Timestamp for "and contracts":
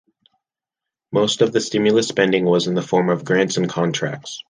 3.57-4.39